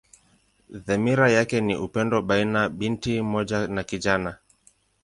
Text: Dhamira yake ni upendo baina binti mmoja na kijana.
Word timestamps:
Dhamira 0.69 1.31
yake 1.31 1.61
ni 1.61 1.75
upendo 1.75 2.21
baina 2.21 2.69
binti 2.69 3.21
mmoja 3.21 3.67
na 3.67 3.83
kijana. 3.83 4.37